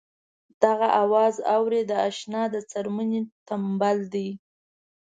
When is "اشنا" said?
2.09-2.43